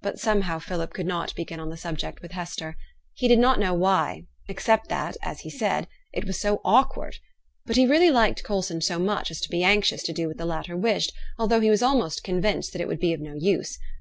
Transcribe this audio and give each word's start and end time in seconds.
But 0.00 0.20
somehow 0.20 0.60
Philip 0.60 0.94
could 0.94 1.08
not 1.08 1.34
begin 1.34 1.58
on 1.58 1.70
the 1.70 1.76
subject 1.76 2.22
with 2.22 2.30
Hester. 2.30 2.76
He 3.14 3.26
did 3.26 3.40
not 3.40 3.58
know 3.58 3.74
why, 3.74 4.26
except 4.46 4.86
that, 4.90 5.16
as 5.22 5.40
he 5.40 5.50
said, 5.50 5.88
'it 6.12 6.24
was 6.24 6.40
so 6.40 6.60
awkward.' 6.64 7.16
But 7.66 7.74
he 7.74 7.84
really 7.84 8.12
liked 8.12 8.44
Coulson 8.44 8.80
so 8.80 9.00
much 9.00 9.28
as 9.28 9.40
to 9.40 9.50
be 9.50 9.64
anxious 9.64 10.04
to 10.04 10.12
do 10.12 10.28
what 10.28 10.36
the 10.36 10.46
latter 10.46 10.76
wished, 10.76 11.12
although 11.36 11.58
he 11.60 11.68
was 11.68 11.82
almost 11.82 12.22
convinced 12.22 12.70
that 12.74 12.80
it 12.80 12.86
would 12.86 13.00
be 13.00 13.12
of 13.12 13.18
no 13.20 13.34
use. 13.34 13.76